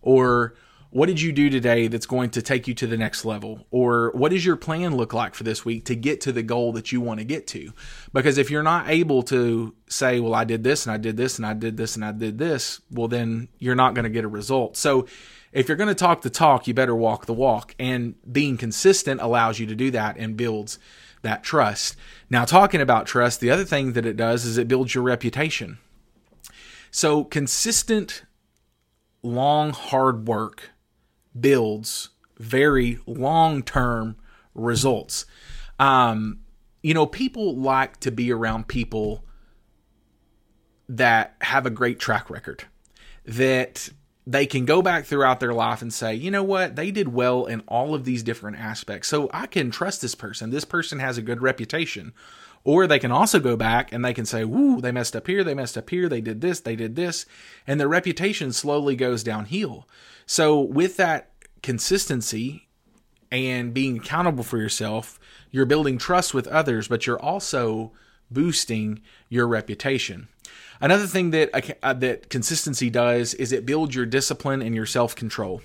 Or 0.00 0.54
what 0.96 1.10
did 1.10 1.20
you 1.20 1.30
do 1.30 1.50
today 1.50 1.88
that's 1.88 2.06
going 2.06 2.30
to 2.30 2.40
take 2.40 2.66
you 2.66 2.72
to 2.72 2.86
the 2.86 2.96
next 2.96 3.26
level? 3.26 3.66
Or 3.70 4.12
what 4.14 4.30
does 4.30 4.46
your 4.46 4.56
plan 4.56 4.96
look 4.96 5.12
like 5.12 5.34
for 5.34 5.44
this 5.44 5.62
week 5.62 5.84
to 5.84 5.94
get 5.94 6.22
to 6.22 6.32
the 6.32 6.42
goal 6.42 6.72
that 6.72 6.90
you 6.90 7.02
want 7.02 7.20
to 7.20 7.24
get 7.24 7.46
to? 7.48 7.70
Because 8.14 8.38
if 8.38 8.50
you're 8.50 8.62
not 8.62 8.88
able 8.88 9.22
to 9.24 9.74
say, 9.90 10.20
well, 10.20 10.34
I 10.34 10.44
did 10.44 10.64
this 10.64 10.86
and 10.86 10.94
I 10.94 10.96
did 10.96 11.18
this 11.18 11.36
and 11.36 11.44
I 11.44 11.52
did 11.52 11.76
this 11.76 11.96
and 11.96 12.04
I 12.04 12.12
did 12.12 12.38
this, 12.38 12.80
well, 12.90 13.08
then 13.08 13.48
you're 13.58 13.74
not 13.74 13.92
going 13.92 14.04
to 14.04 14.08
get 14.08 14.24
a 14.24 14.28
result. 14.28 14.78
So 14.78 15.06
if 15.52 15.68
you're 15.68 15.76
going 15.76 15.88
to 15.88 15.94
talk 15.94 16.22
the 16.22 16.30
talk, 16.30 16.66
you 16.66 16.72
better 16.72 16.96
walk 16.96 17.26
the 17.26 17.34
walk. 17.34 17.74
And 17.78 18.14
being 18.32 18.56
consistent 18.56 19.20
allows 19.20 19.58
you 19.58 19.66
to 19.66 19.74
do 19.74 19.90
that 19.90 20.16
and 20.16 20.34
builds 20.34 20.78
that 21.20 21.42
trust. 21.42 21.94
Now, 22.30 22.46
talking 22.46 22.80
about 22.80 23.04
trust, 23.04 23.40
the 23.40 23.50
other 23.50 23.66
thing 23.66 23.92
that 23.92 24.06
it 24.06 24.16
does 24.16 24.46
is 24.46 24.56
it 24.56 24.66
builds 24.66 24.94
your 24.94 25.04
reputation. 25.04 25.76
So, 26.90 27.22
consistent, 27.22 28.22
long, 29.22 29.74
hard 29.74 30.26
work 30.26 30.70
builds 31.40 32.10
very 32.38 32.98
long 33.06 33.62
term 33.62 34.16
results. 34.54 35.26
Um, 35.78 36.40
you 36.82 36.94
know, 36.94 37.06
people 37.06 37.56
like 37.56 37.98
to 38.00 38.10
be 38.10 38.32
around 38.32 38.68
people 38.68 39.24
that 40.88 41.34
have 41.40 41.66
a 41.66 41.70
great 41.70 41.98
track 41.98 42.30
record, 42.30 42.64
that 43.24 43.88
they 44.26 44.46
can 44.46 44.64
go 44.64 44.82
back 44.82 45.04
throughout 45.04 45.40
their 45.40 45.54
life 45.54 45.82
and 45.82 45.92
say, 45.92 46.14
you 46.14 46.30
know 46.30 46.42
what, 46.42 46.76
they 46.76 46.90
did 46.90 47.08
well 47.08 47.46
in 47.46 47.60
all 47.68 47.94
of 47.94 48.04
these 48.04 48.22
different 48.22 48.58
aspects. 48.58 49.08
So 49.08 49.30
I 49.32 49.46
can 49.46 49.70
trust 49.70 50.02
this 50.02 50.14
person. 50.14 50.50
This 50.50 50.64
person 50.64 50.98
has 50.98 51.16
a 51.16 51.22
good 51.22 51.42
reputation. 51.42 52.12
Or 52.66 52.88
they 52.88 52.98
can 52.98 53.12
also 53.12 53.38
go 53.38 53.56
back 53.56 53.92
and 53.92 54.04
they 54.04 54.12
can 54.12 54.26
say, 54.26 54.44
woo, 54.44 54.80
they 54.80 54.90
messed 54.90 55.14
up 55.14 55.28
here, 55.28 55.44
they 55.44 55.54
messed 55.54 55.78
up 55.78 55.88
here, 55.88 56.08
they 56.08 56.20
did 56.20 56.40
this, 56.40 56.58
they 56.58 56.74
did 56.74 56.96
this. 56.96 57.24
And 57.64 57.78
their 57.78 57.86
reputation 57.86 58.52
slowly 58.52 58.96
goes 58.96 59.22
downhill. 59.22 59.86
So, 60.26 60.60
with 60.60 60.96
that 60.96 61.30
consistency 61.62 62.66
and 63.30 63.72
being 63.72 63.98
accountable 63.98 64.42
for 64.42 64.58
yourself, 64.58 65.20
you're 65.52 65.64
building 65.64 65.96
trust 65.96 66.34
with 66.34 66.48
others, 66.48 66.88
but 66.88 67.06
you're 67.06 67.22
also 67.22 67.92
boosting 68.32 69.00
your 69.28 69.46
reputation. 69.46 70.26
Another 70.80 71.06
thing 71.06 71.30
that 71.30 71.78
uh, 71.84 71.92
that 71.92 72.30
consistency 72.30 72.90
does 72.90 73.32
is 73.32 73.52
it 73.52 73.64
builds 73.64 73.94
your 73.94 74.06
discipline 74.06 74.60
and 74.60 74.74
your 74.74 74.86
self 74.86 75.14
control. 75.14 75.62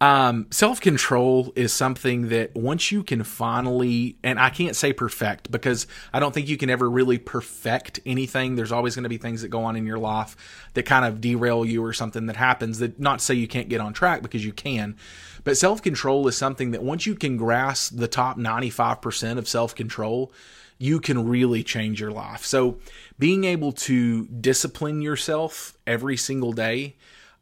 Um, 0.00 0.46
self 0.50 0.80
control 0.80 1.52
is 1.56 1.72
something 1.72 2.28
that 2.28 2.54
once 2.54 2.92
you 2.92 3.02
can 3.02 3.24
finally, 3.24 4.16
and 4.22 4.38
I 4.38 4.50
can't 4.50 4.76
say 4.76 4.92
perfect 4.92 5.50
because 5.50 5.88
I 6.12 6.20
don't 6.20 6.32
think 6.32 6.48
you 6.48 6.56
can 6.56 6.70
ever 6.70 6.88
really 6.88 7.18
perfect 7.18 7.98
anything. 8.06 8.54
There's 8.54 8.70
always 8.70 8.94
going 8.94 9.02
to 9.04 9.08
be 9.08 9.18
things 9.18 9.42
that 9.42 9.48
go 9.48 9.64
on 9.64 9.74
in 9.74 9.86
your 9.86 9.98
life 9.98 10.36
that 10.74 10.84
kind 10.84 11.04
of 11.04 11.20
derail 11.20 11.64
you 11.64 11.84
or 11.84 11.92
something 11.92 12.26
that 12.26 12.36
happens 12.36 12.78
that 12.78 13.00
not 13.00 13.20
say 13.20 13.34
you 13.34 13.48
can't 13.48 13.68
get 13.68 13.80
on 13.80 13.92
track 13.92 14.22
because 14.22 14.44
you 14.44 14.52
can. 14.52 14.96
But 15.42 15.56
self 15.56 15.82
control 15.82 16.28
is 16.28 16.36
something 16.36 16.70
that 16.70 16.82
once 16.82 17.04
you 17.04 17.16
can 17.16 17.36
grasp 17.36 17.96
the 17.96 18.08
top 18.08 18.38
95% 18.38 19.38
of 19.38 19.48
self 19.48 19.74
control, 19.74 20.32
you 20.78 21.00
can 21.00 21.26
really 21.26 21.64
change 21.64 22.00
your 22.00 22.12
life. 22.12 22.44
So 22.44 22.78
being 23.18 23.42
able 23.42 23.72
to 23.72 24.26
discipline 24.26 25.02
yourself 25.02 25.76
every 25.88 26.16
single 26.16 26.52
day, 26.52 26.94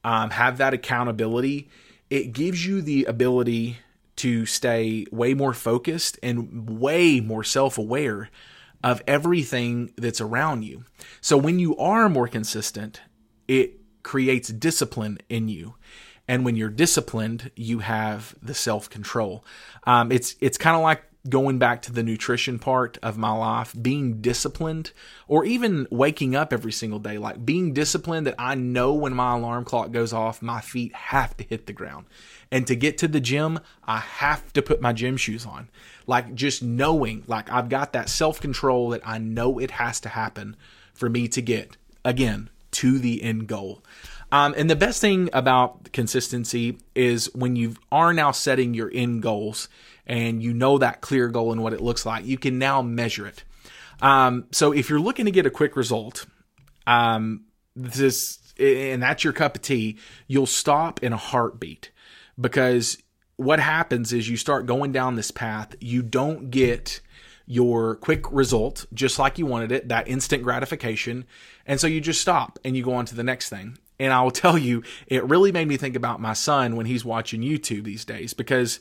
um, 0.04 0.30
have 0.30 0.56
that 0.56 0.72
accountability 0.72 1.68
it 2.10 2.32
gives 2.32 2.66
you 2.66 2.80
the 2.82 3.04
ability 3.04 3.78
to 4.16 4.46
stay 4.46 5.06
way 5.12 5.34
more 5.34 5.52
focused 5.52 6.18
and 6.22 6.78
way 6.80 7.20
more 7.20 7.44
self 7.44 7.78
aware 7.78 8.30
of 8.82 9.02
everything 9.06 9.92
that's 9.96 10.20
around 10.20 10.62
you. 10.62 10.84
So 11.20 11.36
when 11.36 11.58
you 11.58 11.76
are 11.76 12.08
more 12.08 12.28
consistent, 12.28 13.00
it 13.48 13.80
creates 14.02 14.48
discipline 14.48 15.18
in 15.28 15.48
you. 15.48 15.74
And 16.28 16.44
when 16.44 16.56
you're 16.56 16.70
disciplined, 16.70 17.50
you 17.54 17.80
have 17.80 18.34
the 18.42 18.54
self 18.54 18.90
control. 18.90 19.44
Um, 19.84 20.10
it's 20.10 20.34
it's 20.40 20.58
kind 20.58 20.76
of 20.76 20.82
like 20.82 21.04
going 21.28 21.58
back 21.58 21.82
to 21.82 21.92
the 21.92 22.02
nutrition 22.02 22.58
part 22.58 22.98
of 23.02 23.18
my 23.18 23.32
life, 23.32 23.74
being 23.80 24.20
disciplined, 24.20 24.92
or 25.28 25.44
even 25.44 25.86
waking 25.90 26.34
up 26.34 26.52
every 26.52 26.72
single 26.72 26.98
day, 26.98 27.18
like 27.18 27.44
being 27.44 27.72
disciplined 27.72 28.26
that 28.26 28.36
I 28.38 28.54
know 28.54 28.94
when 28.94 29.14
my 29.14 29.34
alarm 29.34 29.64
clock 29.64 29.90
goes 29.90 30.12
off, 30.12 30.42
my 30.42 30.60
feet 30.60 30.94
have 30.94 31.36
to 31.36 31.44
hit 31.44 31.66
the 31.66 31.72
ground. 31.72 32.06
And 32.50 32.66
to 32.66 32.76
get 32.76 32.98
to 32.98 33.08
the 33.08 33.20
gym, 33.20 33.60
I 33.84 33.98
have 33.98 34.52
to 34.52 34.62
put 34.62 34.80
my 34.80 34.92
gym 34.92 35.16
shoes 35.16 35.44
on. 35.44 35.68
Like 36.06 36.34
just 36.34 36.62
knowing, 36.62 37.24
like 37.26 37.50
I've 37.50 37.68
got 37.68 37.92
that 37.92 38.08
self 38.08 38.40
control 38.40 38.90
that 38.90 39.02
I 39.04 39.18
know 39.18 39.58
it 39.58 39.72
has 39.72 40.00
to 40.00 40.08
happen 40.08 40.56
for 40.94 41.08
me 41.08 41.28
to 41.28 41.42
get, 41.42 41.76
again, 42.04 42.50
to 42.72 42.98
the 42.98 43.22
end 43.22 43.46
goal. 43.48 43.82
Um, 44.32 44.54
and 44.56 44.68
the 44.68 44.76
best 44.76 45.00
thing 45.00 45.30
about 45.32 45.92
consistency 45.92 46.78
is 46.94 47.32
when 47.34 47.56
you 47.56 47.76
are 47.92 48.12
now 48.12 48.32
setting 48.32 48.74
your 48.74 48.90
end 48.92 49.22
goals 49.22 49.68
and 50.06 50.42
you 50.42 50.54
know 50.54 50.78
that 50.78 51.00
clear 51.00 51.28
goal 51.28 51.52
and 51.52 51.62
what 51.62 51.72
it 51.72 51.80
looks 51.80 52.06
like, 52.06 52.24
you 52.24 52.38
can 52.38 52.58
now 52.58 52.82
measure 52.82 53.26
it. 53.26 53.44
Um, 54.00 54.46
so 54.52 54.72
if 54.72 54.90
you're 54.90 55.00
looking 55.00 55.24
to 55.24 55.30
get 55.30 55.46
a 55.46 55.50
quick 55.50 55.76
result, 55.76 56.26
um, 56.86 57.44
this 57.74 58.38
and 58.58 59.02
that's 59.02 59.24
your 59.24 59.32
cup 59.32 59.56
of 59.56 59.62
tea, 59.62 59.98
you'll 60.26 60.46
stop 60.46 61.02
in 61.02 61.12
a 61.12 61.16
heartbeat 61.16 61.90
because 62.40 62.98
what 63.36 63.60
happens 63.60 64.12
is 64.12 64.28
you 64.28 64.36
start 64.36 64.64
going 64.66 64.92
down 64.92 65.14
this 65.14 65.30
path, 65.30 65.74
you 65.80 66.02
don't 66.02 66.50
get 66.50 67.00
your 67.46 67.96
quick 67.96 68.24
result 68.32 68.86
just 68.94 69.18
like 69.18 69.38
you 69.38 69.46
wanted 69.46 69.70
it, 69.70 69.88
that 69.88 70.08
instant 70.08 70.42
gratification, 70.42 71.24
and 71.66 71.78
so 71.78 71.86
you 71.86 72.00
just 72.00 72.20
stop 72.20 72.58
and 72.64 72.76
you 72.76 72.82
go 72.82 72.94
on 72.94 73.04
to 73.06 73.14
the 73.14 73.22
next 73.22 73.48
thing. 73.48 73.78
And 73.98 74.12
I 74.12 74.22
will 74.22 74.30
tell 74.30 74.58
you, 74.58 74.82
it 75.06 75.24
really 75.24 75.52
made 75.52 75.68
me 75.68 75.76
think 75.76 75.96
about 75.96 76.20
my 76.20 76.32
son 76.32 76.76
when 76.76 76.86
he's 76.86 77.04
watching 77.04 77.42
YouTube 77.42 77.84
these 77.84 78.04
days 78.04 78.34
because 78.34 78.80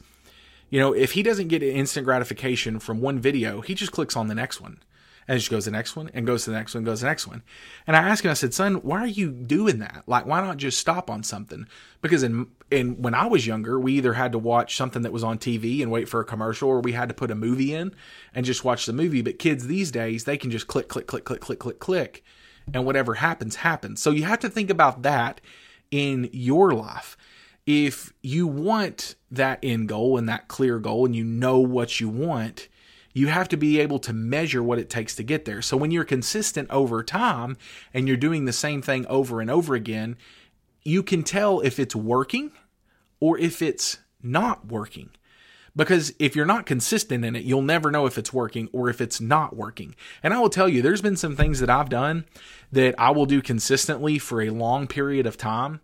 you 0.70 0.80
know, 0.80 0.94
if 0.94 1.14
he 1.14 1.24
doesn't 1.24 1.48
get 1.48 1.64
instant 1.64 2.06
gratification 2.06 2.80
from 2.80 3.02
one 3.02 3.20
video, 3.20 3.62
he 3.62 3.76
just 3.76 3.92
clicks 3.92 4.16
on 4.16 4.28
the 4.28 4.36
next 4.36 4.60
one 4.60 4.80
and 5.28 5.40
just 5.40 5.50
goes 5.50 5.66
the 5.66 5.72
next 5.72 5.96
one 5.96 6.10
and 6.14 6.28
goes 6.28 6.44
to 6.44 6.52
the 6.52 6.56
next 6.56 6.76
one, 6.76 6.84
goes 6.84 7.02
the 7.02 7.08
next 7.08 7.28
one. 7.28 7.42
And 7.88 7.96
I 7.96 8.02
asked 8.02 8.24
him, 8.24 8.32
I 8.32 8.36
said, 8.36 8.54
son, 8.54 8.76
why 8.76 9.00
are 9.00 9.08
you 9.08 9.32
doing 9.32 9.80
that? 9.80 10.04
Like, 10.06 10.26
why 10.26 10.42
not 10.42 10.58
just 10.58 10.80
stop 10.80 11.10
on 11.10 11.24
something? 11.24 11.68
Because 12.02 12.24
in, 12.24 12.48
in 12.70 13.02
when 13.02 13.16
I 13.16 13.26
was 13.26 13.48
younger, 13.48 13.80
we 13.80 13.94
either 13.94 14.14
had 14.14 14.32
to 14.34 14.38
watch 14.38 14.76
something 14.76 15.02
that 15.02 15.12
was 15.12 15.24
on 15.24 15.38
TV 15.38 15.82
and 15.82 15.92
wait 15.92 16.08
for 16.08 16.20
a 16.20 16.26
commercial, 16.26 16.70
or 16.70 16.80
we 16.80 16.92
had 16.92 17.10
to 17.10 17.16
put 17.16 17.32
a 17.32 17.36
movie 17.36 17.74
in 17.74 17.96
and 18.34 18.46
just 18.46 18.64
watch 18.64 18.86
the 18.86 18.94
movie. 18.94 19.22
But 19.22 19.40
kids 19.40 19.68
these 19.68 19.92
days, 19.92 20.26
they 20.26 20.38
can 20.38 20.52
just 20.52 20.68
click, 20.68 20.88
click, 20.88 21.08
click, 21.08 21.26
click, 21.26 21.42
click, 21.42 21.60
click, 21.60 21.80
click, 21.80 22.24
and 22.74 22.86
whatever 22.86 23.16
happens, 23.16 23.58
happens. 23.58 24.02
So 24.02 24.12
you 24.12 24.24
have 24.24 24.40
to 24.40 24.50
think 24.50 24.70
about 24.70 25.02
that 25.04 25.42
in 25.92 26.30
your 26.32 26.74
life 26.74 27.18
if 27.66 28.14
you 28.22 28.48
want 28.48 29.16
that 29.32 29.60
end 29.64 29.90
goal 29.90 30.18
and 30.18 30.30
that 30.30 30.48
clear 30.48 30.80
goal 30.80 31.06
and 31.06 31.16
you 31.16 31.24
know 31.24 31.60
what 31.60 32.00
you 32.00 32.08
want, 32.08 32.68
you 33.14 33.28
have 33.28 33.50
to 33.50 33.58
be 33.58 33.80
able 33.80 33.98
to 34.00 34.14
measure 34.14 34.62
what 34.62 34.78
it 34.78 34.90
takes 34.90 35.16
to 35.16 35.24
get 35.24 35.46
there. 35.46 35.62
So 35.62 35.78
when 35.78 35.90
you're 35.90 36.04
consistent 36.04 36.70
over 36.70 37.02
time 37.02 37.58
and 37.94 38.08
you're 38.08 38.18
doing 38.18 38.46
the 38.46 38.54
same 38.54 38.82
thing 38.82 39.06
over 39.08 39.42
and 39.42 39.50
over 39.50 39.74
again, 39.74 40.18
you 40.84 41.02
can 41.02 41.24
tell 41.24 41.62
if 41.62 41.80
it's 41.80 41.96
working 41.96 42.52
or 43.20 43.40
if 43.40 43.62
it's 43.62 44.00
not 44.22 44.68
working. 44.68 45.10
Because 45.78 46.14
if 46.20 46.36
you're 46.36 46.46
not 46.46 46.66
consistent 46.66 47.26
in 47.26 47.36
it, 47.36 47.44
you'll 47.44 47.62
never 47.62 47.92
know 47.92 48.06
if 48.06 48.18
it's 48.18 48.32
working 48.32 48.70
or 48.72 48.90
if 48.90 49.02
it's 49.02 49.20
not 49.20 49.56
working. 49.56 49.96
And 50.22 50.34
I 50.34 50.40
will 50.40 50.50
tell 50.50 50.70
you, 50.70 50.82
there's 50.82 51.02
been 51.02 51.18
some 51.18 51.36
things 51.36 51.60
that 51.60 51.70
I've 51.70 51.90
done 51.90 52.26
that 52.72 52.96
I 52.98 53.12
will 53.12 53.26
do 53.26 53.42
consistently 53.42 54.20
for 54.20 54.42
a 54.42 54.52
long 54.52 54.88
period 54.88 55.26
of 55.26 55.38
time 55.38 55.82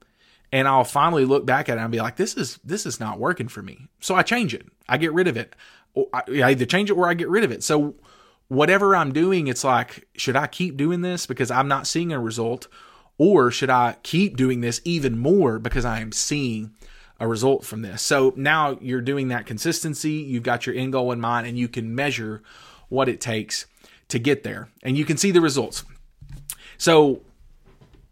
and 0.52 0.68
I'll 0.68 0.84
finally 0.84 1.26
look 1.26 1.46
back 1.46 1.70
at 1.70 1.78
it 1.78 1.82
and 1.82 1.92
be 1.92 2.02
like, 2.02 2.18
this 2.18 2.36
is 2.36 2.60
this 2.64 2.86
is 2.86 3.00
not 3.00 3.20
working 3.20 3.48
for 3.48 3.62
me. 3.62 3.88
So 4.00 4.16
I 4.16 4.24
change 4.24 4.54
it. 4.54 4.68
I 4.90 4.98
get 4.98 5.14
rid 5.14 5.28
of 5.28 5.38
it. 5.38 5.56
I 6.14 6.24
either 6.28 6.66
change 6.66 6.90
it 6.90 6.98
or 6.98 7.10
I 7.10 7.14
get 7.14 7.30
rid 7.30 7.44
of 7.44 7.52
it. 7.52 7.64
So 7.64 7.96
whatever 8.48 8.96
I'm 8.96 9.14
doing, 9.14 9.48
it's 9.48 9.64
like, 9.64 10.08
should 10.16 10.36
I 10.36 10.48
keep 10.48 10.78
doing 10.78 11.02
this 11.02 11.26
because 11.26 11.52
I'm 11.52 11.68
not 11.68 11.88
seeing 11.88 12.12
a 12.12 12.20
result, 12.20 12.68
Or 13.22 13.52
should 13.52 13.70
I 13.70 13.98
keep 14.02 14.36
doing 14.36 14.62
this 14.62 14.82
even 14.84 15.20
more 15.20 15.60
because 15.60 15.86
I 15.86 16.00
am 16.00 16.12
seeing 16.12 16.72
a 17.20 17.28
result 17.28 17.64
from 17.64 17.84
this? 17.84 18.02
So 18.02 18.34
now 18.36 18.80
you're 18.82 19.00
doing 19.00 19.28
that 19.28 19.46
consistency, 19.46 20.14
you've 20.14 20.42
got 20.42 20.66
your 20.66 20.76
end 20.76 20.94
goal 20.94 21.12
in 21.12 21.22
mind, 21.22 21.46
and 21.46 21.56
you 21.56 21.68
can 21.68 21.94
measure 21.94 22.42
what 22.90 23.08
it 23.08 23.22
takes 23.22 23.68
to 24.08 24.18
get 24.18 24.42
there. 24.42 24.70
And 24.82 24.98
you 24.98 25.06
can 25.06 25.18
see 25.18 25.30
the 25.30 25.40
results. 25.40 25.84
So 26.80 27.22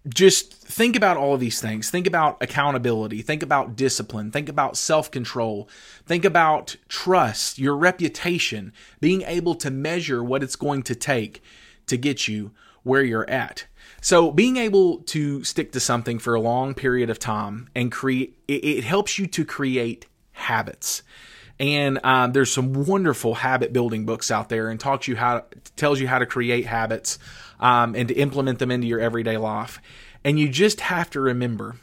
just 0.07 0.53
think 0.53 0.95
about 0.95 1.17
all 1.17 1.33
of 1.33 1.39
these 1.39 1.59
things. 1.59 1.89
Think 1.89 2.07
about 2.07 2.41
accountability. 2.41 3.21
Think 3.21 3.43
about 3.43 3.75
discipline. 3.75 4.31
Think 4.31 4.47
about 4.47 4.77
self 4.77 5.11
control. 5.11 5.69
Think 6.05 6.23
about 6.23 6.77
trust, 6.87 7.59
your 7.59 7.75
reputation, 7.75 8.71
being 9.01 9.23
able 9.23 9.55
to 9.55 9.69
measure 9.69 10.23
what 10.23 10.43
it's 10.43 10.55
going 10.55 10.83
to 10.83 10.95
take 10.95 11.43
to 11.87 11.97
get 11.97 12.27
you 12.27 12.51
where 12.83 13.03
you're 13.03 13.29
at. 13.29 13.65
So 14.01 14.31
being 14.31 14.55
able 14.57 14.99
to 14.99 15.43
stick 15.43 15.73
to 15.73 15.79
something 15.79 16.19
for 16.19 16.33
a 16.33 16.39
long 16.39 16.73
period 16.73 17.09
of 17.09 17.19
time 17.19 17.67
and 17.75 17.91
create, 17.91 18.37
it, 18.47 18.63
it 18.63 18.83
helps 18.85 19.19
you 19.19 19.27
to 19.27 19.43
create 19.43 20.05
habits. 20.31 21.03
And 21.59 21.99
um, 22.05 22.31
there's 22.31 22.51
some 22.53 22.85
wonderful 22.85 23.35
habit 23.35 23.73
building 23.73 24.05
books 24.05 24.31
out 24.31 24.47
there 24.49 24.69
and 24.69 24.79
talks 24.79 25.07
you 25.07 25.17
how 25.17 25.45
tells 25.75 25.99
you 25.99 26.07
how 26.07 26.19
to 26.19 26.25
create 26.25 26.65
habits 26.65 27.19
um, 27.59 27.95
and 27.95 28.07
to 28.07 28.13
implement 28.13 28.59
them 28.59 28.71
into 28.71 28.87
your 28.87 28.99
everyday 28.99 29.37
life. 29.37 29.81
And 30.23 30.39
you 30.39 30.47
just 30.49 30.79
have 30.81 31.09
to 31.11 31.21
remember, 31.21 31.75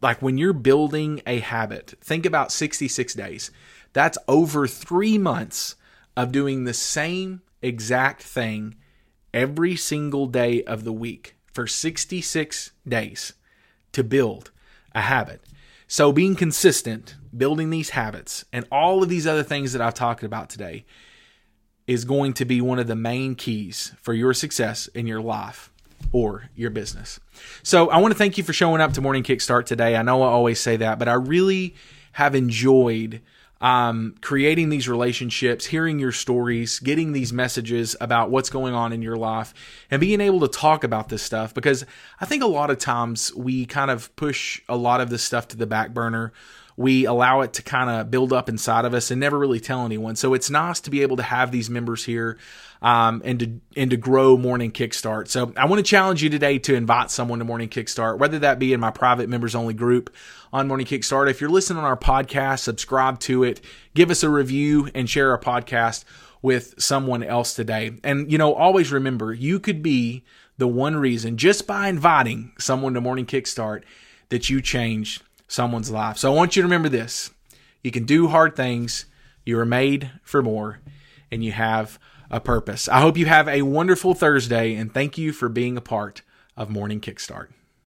like 0.00 0.22
when 0.22 0.38
you're 0.38 0.52
building 0.52 1.22
a 1.26 1.40
habit, 1.40 1.94
think 2.00 2.24
about 2.24 2.52
66 2.52 3.14
days. 3.14 3.50
That's 3.92 4.18
over 4.28 4.66
three 4.66 5.18
months 5.18 5.76
of 6.16 6.32
doing 6.32 6.64
the 6.64 6.74
same 6.74 7.42
exact 7.62 8.22
thing 8.22 8.76
every 9.32 9.74
single 9.74 10.26
day 10.26 10.62
of 10.64 10.84
the 10.84 10.92
week 10.92 11.36
for 11.52 11.66
66 11.66 12.72
days 12.86 13.32
to 13.92 14.04
build 14.04 14.50
a 14.94 15.02
habit. 15.02 15.42
So, 15.86 16.12
being 16.12 16.34
consistent, 16.34 17.16
building 17.36 17.70
these 17.70 17.90
habits, 17.90 18.44
and 18.52 18.66
all 18.70 19.02
of 19.02 19.08
these 19.08 19.26
other 19.26 19.42
things 19.42 19.72
that 19.72 19.82
I've 19.82 19.94
talked 19.94 20.22
about 20.22 20.48
today 20.48 20.84
is 21.86 22.04
going 22.04 22.32
to 22.34 22.44
be 22.44 22.60
one 22.60 22.78
of 22.78 22.86
the 22.86 22.96
main 22.96 23.34
keys 23.34 23.92
for 24.00 24.14
your 24.14 24.32
success 24.32 24.86
in 24.88 25.06
your 25.06 25.20
life 25.20 25.70
or 26.12 26.48
your 26.54 26.70
business. 26.70 27.20
So, 27.62 27.90
I 27.90 27.98
want 27.98 28.12
to 28.12 28.18
thank 28.18 28.38
you 28.38 28.44
for 28.44 28.52
showing 28.52 28.80
up 28.80 28.92
to 28.94 29.00
Morning 29.00 29.22
Kickstart 29.22 29.66
today. 29.66 29.96
I 29.96 30.02
know 30.02 30.22
I 30.22 30.28
always 30.28 30.60
say 30.60 30.76
that, 30.76 30.98
but 30.98 31.08
I 31.08 31.14
really 31.14 31.74
have 32.12 32.34
enjoyed 32.34 33.20
um, 33.64 34.14
creating 34.20 34.68
these 34.68 34.88
relationships, 34.88 35.64
hearing 35.64 35.98
your 35.98 36.12
stories, 36.12 36.78
getting 36.80 37.12
these 37.12 37.32
messages 37.32 37.96
about 37.98 38.30
what's 38.30 38.50
going 38.50 38.74
on 38.74 38.92
in 38.92 39.00
your 39.00 39.16
life, 39.16 39.54
and 39.90 40.00
being 40.00 40.20
able 40.20 40.40
to 40.40 40.48
talk 40.48 40.84
about 40.84 41.08
this 41.08 41.22
stuff 41.22 41.54
because 41.54 41.86
I 42.20 42.26
think 42.26 42.42
a 42.42 42.46
lot 42.46 42.70
of 42.70 42.78
times 42.78 43.34
we 43.34 43.64
kind 43.64 43.90
of 43.90 44.14
push 44.16 44.60
a 44.68 44.76
lot 44.76 45.00
of 45.00 45.08
this 45.08 45.24
stuff 45.24 45.48
to 45.48 45.56
the 45.56 45.66
back 45.66 45.94
burner. 45.94 46.34
We 46.76 47.04
allow 47.04 47.42
it 47.42 47.52
to 47.54 47.62
kind 47.62 47.88
of 47.88 48.10
build 48.10 48.32
up 48.32 48.48
inside 48.48 48.84
of 48.84 48.94
us 48.94 49.10
and 49.10 49.20
never 49.20 49.38
really 49.38 49.60
tell 49.60 49.84
anyone. 49.84 50.16
So 50.16 50.34
it's 50.34 50.50
nice 50.50 50.80
to 50.80 50.90
be 50.90 51.02
able 51.02 51.16
to 51.16 51.22
have 51.22 51.52
these 51.52 51.70
members 51.70 52.04
here 52.04 52.38
um, 52.82 53.22
and 53.24 53.38
to 53.38 53.60
and 53.76 53.90
to 53.90 53.96
grow 53.96 54.36
Morning 54.36 54.72
Kickstart. 54.72 55.28
So 55.28 55.52
I 55.56 55.66
want 55.66 55.78
to 55.78 55.88
challenge 55.88 56.22
you 56.22 56.30
today 56.30 56.58
to 56.60 56.74
invite 56.74 57.10
someone 57.10 57.38
to 57.38 57.44
Morning 57.44 57.68
Kickstart, 57.68 58.18
whether 58.18 58.38
that 58.40 58.58
be 58.58 58.72
in 58.72 58.80
my 58.80 58.90
private 58.90 59.28
members 59.28 59.54
only 59.54 59.74
group 59.74 60.14
on 60.52 60.68
Morning 60.68 60.86
Kickstart. 60.86 61.30
If 61.30 61.40
you're 61.40 61.50
listening 61.50 61.78
on 61.78 61.84
our 61.84 61.96
podcast, 61.96 62.60
subscribe 62.60 63.20
to 63.20 63.44
it, 63.44 63.60
give 63.94 64.10
us 64.10 64.22
a 64.22 64.28
review, 64.28 64.90
and 64.94 65.08
share 65.08 65.30
our 65.30 65.40
podcast 65.40 66.04
with 66.42 66.74
someone 66.76 67.22
else 67.22 67.54
today. 67.54 67.92
And, 68.04 68.30
you 68.30 68.36
know, 68.36 68.52
always 68.52 68.92
remember 68.92 69.32
you 69.32 69.58
could 69.58 69.82
be 69.82 70.24
the 70.58 70.68
one 70.68 70.94
reason 70.94 71.38
just 71.38 71.66
by 71.66 71.88
inviting 71.88 72.52
someone 72.58 72.92
to 72.94 73.00
Morning 73.00 73.24
Kickstart 73.24 73.82
that 74.28 74.50
you 74.50 74.60
changed 74.60 75.22
someone's 75.54 75.90
life. 75.90 76.18
So 76.18 76.30
I 76.30 76.34
want 76.34 76.56
you 76.56 76.62
to 76.62 76.66
remember 76.66 76.88
this 76.88 77.30
you 77.82 77.90
can 77.90 78.04
do 78.04 78.28
hard 78.28 78.56
things, 78.56 79.06
you 79.44 79.58
are 79.58 79.66
made 79.66 80.10
for 80.22 80.42
more, 80.42 80.80
and 81.30 81.44
you 81.44 81.52
have 81.52 81.98
a 82.30 82.40
purpose. 82.40 82.88
I 82.88 83.00
hope 83.00 83.16
you 83.16 83.26
have 83.26 83.48
a 83.48 83.62
wonderful 83.62 84.14
Thursday, 84.14 84.74
and 84.74 84.92
thank 84.92 85.18
you 85.18 85.32
for 85.32 85.48
being 85.48 85.76
a 85.76 85.82
part 85.82 86.22
of 86.56 86.70
Morning 86.70 87.00
Kickstart. 87.00 87.48